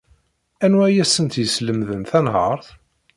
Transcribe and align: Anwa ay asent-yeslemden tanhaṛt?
Anwa 0.63 0.83
ay 0.87 0.97
asent-yeslemden 1.03 2.03
tanhaṛt? 2.09 2.67